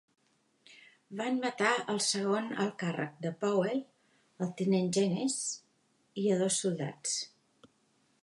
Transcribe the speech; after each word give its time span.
Van 1.17 1.35
matar 1.43 1.73
al 1.93 1.99
segon 2.05 2.47
al 2.63 2.71
càrrec 2.83 3.19
de 3.25 3.31
Powell, 3.43 3.83
el 4.45 4.49
tinent 4.61 4.89
Jenness, 4.99 5.37
i 6.23 6.23
a 6.37 6.39
dos 6.43 6.57
soldats. 6.65 7.17